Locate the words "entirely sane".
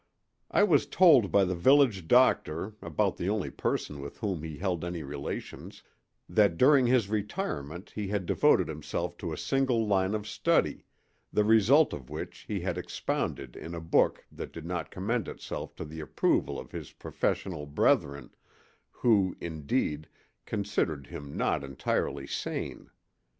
21.63-22.89